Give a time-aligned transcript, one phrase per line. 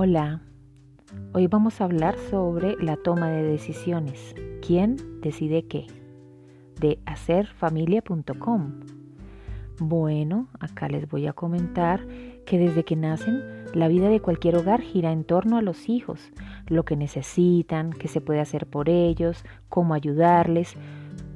[0.00, 0.42] Hola,
[1.32, 4.32] hoy vamos a hablar sobre la toma de decisiones.
[4.64, 5.88] ¿Quién decide qué?
[6.78, 8.74] De hacerfamilia.com.
[9.80, 12.06] Bueno, acá les voy a comentar
[12.46, 13.42] que desde que nacen,
[13.74, 16.30] la vida de cualquier hogar gira en torno a los hijos,
[16.68, 20.76] lo que necesitan, qué se puede hacer por ellos, cómo ayudarles.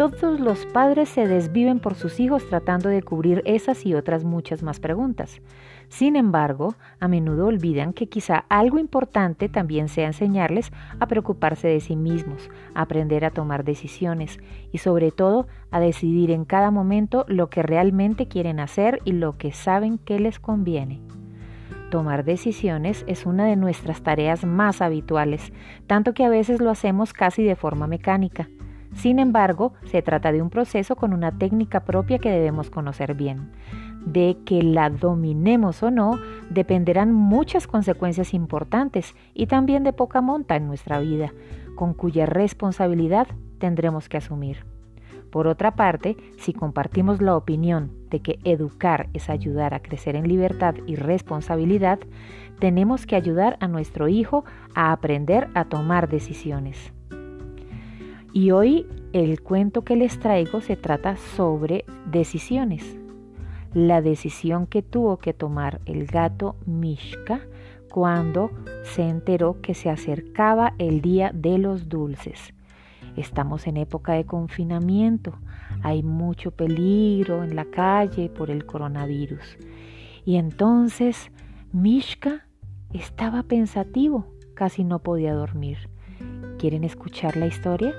[0.00, 4.62] Todos los padres se desviven por sus hijos tratando de cubrir esas y otras muchas
[4.62, 5.42] más preguntas.
[5.90, 11.80] Sin embargo, a menudo olvidan que quizá algo importante también sea enseñarles a preocuparse de
[11.80, 14.40] sí mismos, a aprender a tomar decisiones
[14.72, 19.36] y sobre todo a decidir en cada momento lo que realmente quieren hacer y lo
[19.36, 21.02] que saben que les conviene.
[21.90, 25.52] Tomar decisiones es una de nuestras tareas más habituales,
[25.86, 28.48] tanto que a veces lo hacemos casi de forma mecánica.
[28.94, 33.50] Sin embargo, se trata de un proceso con una técnica propia que debemos conocer bien
[34.04, 40.56] de que la dominemos o no dependerán muchas consecuencias importantes y también de poca monta
[40.56, 41.32] en nuestra vida,
[41.76, 44.64] con cuya responsabilidad tendremos que asumir.
[45.30, 50.26] Por otra parte, si compartimos la opinión de que educar es ayudar a crecer en
[50.26, 52.00] libertad y responsabilidad,
[52.58, 54.44] tenemos que ayudar a nuestro hijo
[54.74, 56.92] a aprender a tomar decisiones.
[58.32, 63.00] Y hoy el cuento que les traigo se trata sobre decisiones
[63.74, 67.40] la decisión que tuvo que tomar el gato Mishka
[67.90, 68.50] cuando
[68.82, 72.54] se enteró que se acercaba el día de los dulces.
[73.16, 75.34] Estamos en época de confinamiento,
[75.82, 79.58] hay mucho peligro en la calle por el coronavirus.
[80.24, 81.30] Y entonces
[81.72, 82.46] Mishka
[82.92, 85.78] estaba pensativo, casi no podía dormir.
[86.58, 87.94] ¿Quieren escuchar la historia?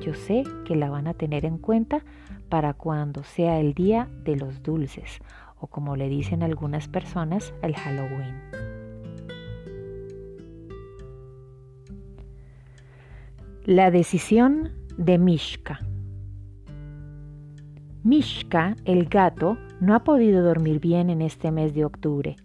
[0.00, 2.04] Yo sé que la van a tener en cuenta
[2.48, 5.20] para cuando sea el día de los dulces
[5.60, 8.34] o como le dicen algunas personas, el Halloween.
[13.64, 15.80] La decisión de Mishka.
[18.02, 22.36] Mishka, el gato, no ha podido dormir bien en este mes de octubre.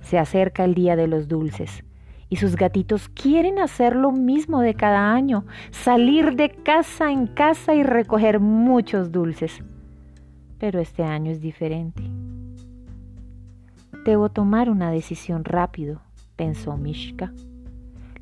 [0.00, 1.84] Se acerca el día de los dulces
[2.28, 7.74] y sus gatitos quieren hacer lo mismo de cada año, salir de casa en casa
[7.74, 9.62] y recoger muchos dulces.
[10.58, 12.02] Pero este año es diferente.
[14.04, 16.00] Debo tomar una decisión rápido,
[16.36, 17.32] pensó Mishka.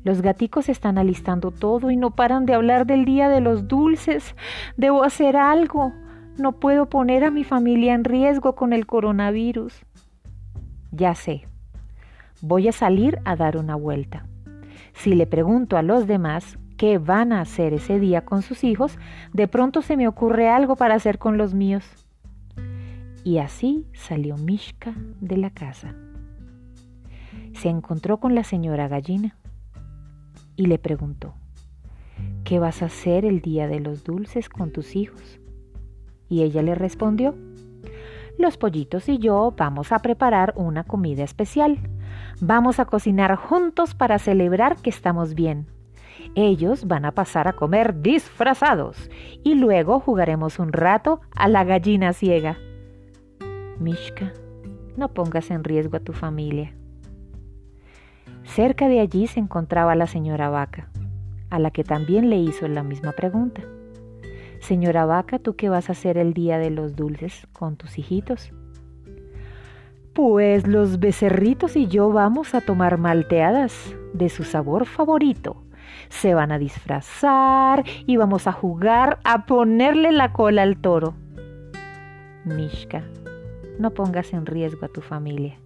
[0.03, 4.35] Los gaticos están alistando todo y no paran de hablar del día de los dulces.
[4.77, 5.93] Debo hacer algo.
[6.37, 9.73] No puedo poner a mi familia en riesgo con el coronavirus.
[10.91, 11.47] Ya sé,
[12.45, 14.27] voy a salir a dar una vuelta.
[14.93, 18.99] Si le pregunto a los demás qué van a hacer ese día con sus hijos,
[19.33, 21.83] de pronto se me ocurre algo para hacer con los míos.
[23.23, 25.95] Y así salió Mishka de la casa.
[27.53, 29.35] Se encontró con la señora gallina
[30.55, 31.33] y le preguntó,
[32.43, 35.39] ¿qué vas a hacer el día de los dulces con tus hijos?
[36.29, 37.35] Y ella le respondió,
[38.37, 41.79] los pollitos y yo vamos a preparar una comida especial
[42.41, 45.67] Vamos a cocinar juntos para celebrar que estamos bien.
[46.35, 49.09] Ellos van a pasar a comer disfrazados
[49.43, 52.57] y luego jugaremos un rato a la gallina ciega.
[53.79, 54.33] Mishka,
[54.97, 56.73] no pongas en riesgo a tu familia.
[58.43, 60.89] Cerca de allí se encontraba la señora Vaca,
[61.49, 63.61] a la que también le hizo la misma pregunta.
[64.59, 68.51] Señora Vaca, ¿tú qué vas a hacer el día de los dulces con tus hijitos?
[70.15, 75.61] Pues los becerritos y yo vamos a tomar malteadas de su sabor favorito.
[76.07, 81.15] Se van a disfrazar y vamos a jugar a ponerle la cola al toro.
[82.45, 83.03] Mishka,
[83.77, 85.59] no pongas en riesgo a tu familia.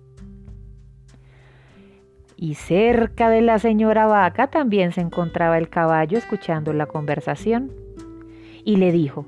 [2.35, 7.71] Y cerca de la señora vaca también se encontraba el caballo escuchando la conversación.
[8.65, 9.27] Y le dijo,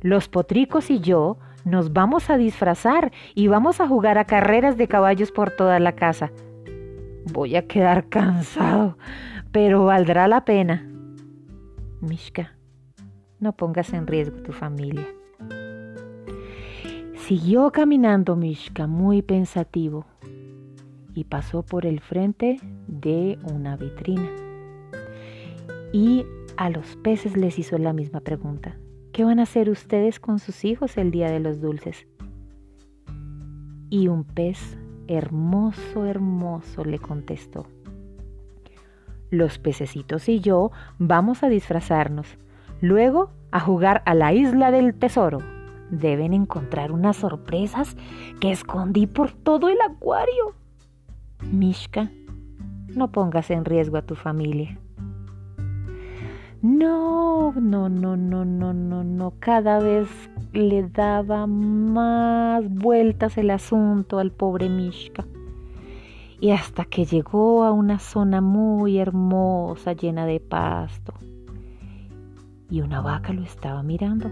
[0.00, 4.88] los potricos y yo nos vamos a disfrazar y vamos a jugar a carreras de
[4.88, 6.32] caballos por toda la casa.
[7.32, 8.96] Voy a quedar cansado,
[9.52, 10.88] pero valdrá la pena.
[12.00, 12.54] Mishka,
[13.40, 15.06] no pongas en riesgo tu familia.
[17.16, 20.06] Siguió caminando Mishka muy pensativo
[21.14, 24.30] y pasó por el frente de una vitrina.
[25.92, 26.24] Y
[26.56, 28.76] a los peces les hizo la misma pregunta.
[29.18, 32.06] ¿Qué van a hacer ustedes con sus hijos el día de los dulces?
[33.90, 34.78] Y un pez
[35.08, 37.66] hermoso, hermoso le contestó.
[39.28, 40.70] Los pececitos y yo
[41.00, 42.38] vamos a disfrazarnos,
[42.80, 45.40] luego a jugar a la isla del tesoro.
[45.90, 47.96] Deben encontrar unas sorpresas
[48.40, 50.54] que escondí por todo el acuario.
[51.42, 52.12] Mishka,
[52.94, 54.78] no pongas en riesgo a tu familia.
[56.62, 57.17] No,
[57.56, 59.32] no, no, no, no, no, no.
[59.38, 60.08] Cada vez
[60.52, 65.24] le daba más vueltas el asunto al pobre Mishka.
[66.40, 71.14] Y hasta que llegó a una zona muy hermosa, llena de pasto.
[72.70, 74.30] Y una vaca lo estaba mirando.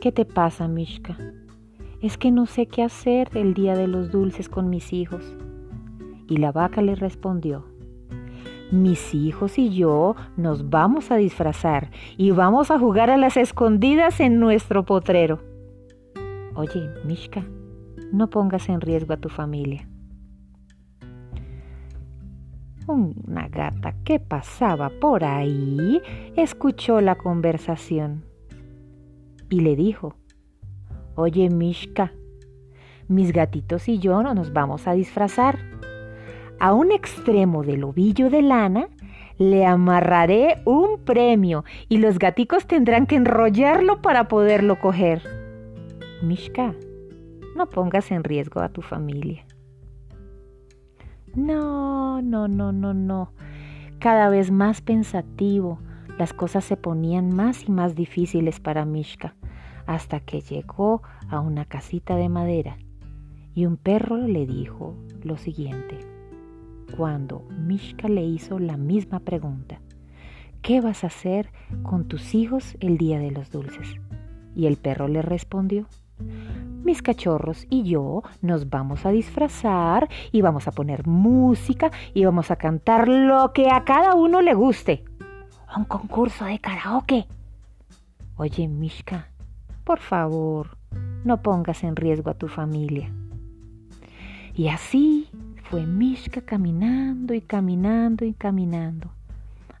[0.00, 1.16] ¿Qué te pasa, Mishka?
[2.00, 5.36] Es que no sé qué hacer el día de los dulces con mis hijos.
[6.28, 7.64] Y la vaca le respondió,
[8.70, 14.20] mis hijos y yo nos vamos a disfrazar y vamos a jugar a las escondidas
[14.20, 15.40] en nuestro potrero.
[16.54, 17.44] Oye, Mishka,
[18.12, 19.88] no pongas en riesgo a tu familia.
[22.86, 26.02] Una gata que pasaba por ahí
[26.36, 28.24] escuchó la conversación
[29.48, 30.16] y le dijo,
[31.14, 32.12] Oye, Mishka,
[33.06, 35.58] mis gatitos y yo no nos vamos a disfrazar
[36.60, 38.88] a un extremo del ovillo de lana
[39.38, 45.22] le amarraré un premio y los gaticos tendrán que enrollarlo para poderlo coger.
[46.22, 46.74] Mishka,
[47.56, 49.46] no pongas en riesgo a tu familia.
[51.34, 53.32] No, no, no, no, no.
[53.98, 55.78] Cada vez más pensativo,
[56.18, 59.34] las cosas se ponían más y más difíciles para Mishka,
[59.86, 62.76] hasta que llegó a una casita de madera
[63.54, 66.19] y un perro le dijo lo siguiente
[66.96, 69.80] cuando Mishka le hizo la misma pregunta.
[70.62, 71.50] ¿Qué vas a hacer
[71.82, 73.96] con tus hijos el día de los dulces?
[74.54, 75.86] Y el perro le respondió,
[76.84, 82.50] mis cachorros y yo nos vamos a disfrazar y vamos a poner música y vamos
[82.50, 85.04] a cantar lo que a cada uno le guste.
[85.76, 87.26] Un concurso de karaoke.
[88.36, 89.28] Oye, Mishka,
[89.84, 90.76] por favor,
[91.24, 93.12] no pongas en riesgo a tu familia.
[94.54, 95.28] Y así
[95.70, 99.12] fue Mishka caminando y caminando y caminando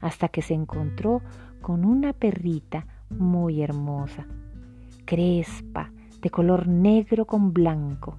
[0.00, 1.20] hasta que se encontró
[1.60, 4.24] con una perrita muy hermosa,
[5.04, 5.90] crespa,
[6.22, 8.18] de color negro con blanco.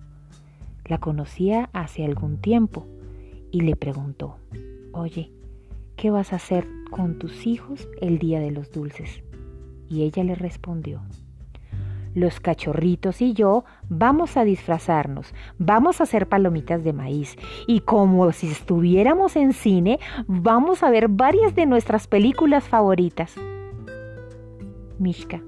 [0.84, 2.88] La conocía hace algún tiempo
[3.52, 4.36] y le preguntó,
[4.92, 5.32] oye,
[5.96, 9.24] ¿qué vas a hacer con tus hijos el día de los dulces?
[9.88, 11.02] Y ella le respondió,
[12.14, 17.36] los cachorritos y yo vamos a disfrazarnos, vamos a hacer palomitas de maíz
[17.68, 23.36] y como si estuviéramos en cine, vamos a ver varias de nuestras películas favoritas.
[25.00, 25.42] Mishka,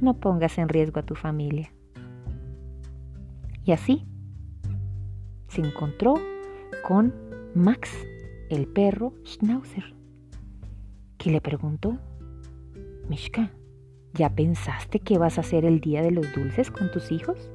[0.00, 1.72] no pongas en riesgo a tu familia.
[3.64, 4.04] Y así
[5.48, 6.14] se encontró
[6.86, 7.14] con
[7.54, 7.90] Max,
[8.50, 9.94] el perro Schnauzer,
[11.16, 11.96] que le preguntó,
[13.08, 13.52] Mishka,
[14.14, 17.50] ¿Ya pensaste qué vas a hacer el día de los dulces con tus hijos?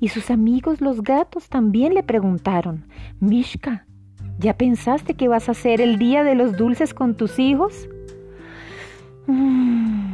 [0.00, 2.86] Y sus amigos los gatos también le preguntaron,
[3.20, 3.86] Mishka,
[4.38, 7.88] ¿ya pensaste qué vas a hacer el día de los dulces con tus hijos?
[9.26, 10.08] Mm.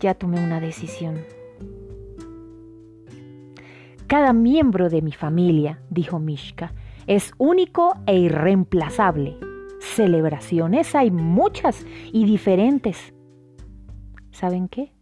[0.00, 1.20] Ya tomé una decisión.
[4.06, 6.72] Cada miembro de mi familia, dijo Mishka,
[7.06, 9.36] es único e irreemplazable.
[9.80, 13.14] Celebraciones hay muchas y diferentes.
[14.30, 14.92] ¿Saben qué?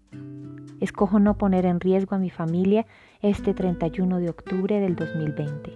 [0.80, 2.86] Escojo no poner en riesgo a mi familia
[3.20, 5.74] este 31 de octubre del 2020.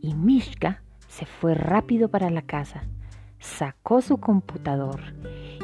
[0.00, 2.84] Y Mishka se fue rápido para la casa,
[3.38, 5.00] sacó su computador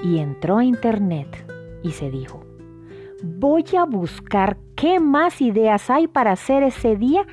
[0.05, 1.47] y entró a internet
[1.83, 2.45] y se dijo,
[3.23, 7.27] voy a buscar qué más ideas hay para hacer ese día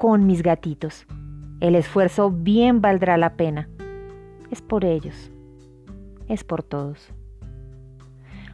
[0.00, 1.06] con mis gatitos.
[1.60, 3.68] El esfuerzo bien valdrá la pena.
[4.50, 5.30] Es por ellos.
[6.26, 7.12] Es por todos.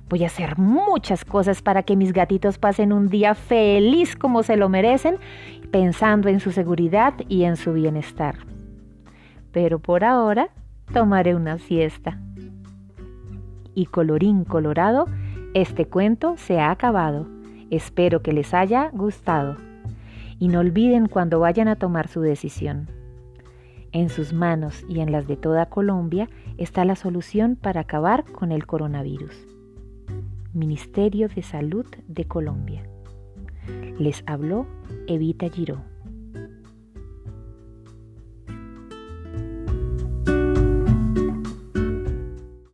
[0.08, 4.56] Voy a hacer muchas cosas para que mis gatitos pasen un día feliz como se
[4.56, 5.18] lo merecen,
[5.70, 8.38] pensando en su seguridad y en su bienestar.
[9.52, 10.48] Pero por ahora
[10.92, 12.18] tomaré una siesta.
[13.72, 15.06] Y colorín colorado,
[15.54, 17.28] este cuento se ha acabado.
[17.70, 19.65] Espero que les haya gustado
[20.38, 22.88] y no olviden cuando vayan a tomar su decisión.
[23.92, 26.28] En sus manos y en las de toda Colombia
[26.58, 29.46] está la solución para acabar con el coronavirus.
[30.52, 32.82] Ministerio de Salud de Colombia.
[33.98, 34.66] Les habló
[35.06, 35.95] Evita Giró.